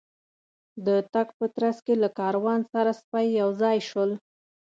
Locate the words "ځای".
3.61-3.77